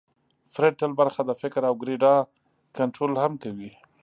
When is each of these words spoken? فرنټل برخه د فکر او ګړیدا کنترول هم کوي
فرنټل 0.53 0.91
برخه 1.01 1.21
د 1.25 1.31
فکر 1.41 1.61
او 1.69 1.73
ګړیدا 1.81 2.15
کنترول 2.77 3.13
هم 3.23 3.33
کوي 3.43 3.71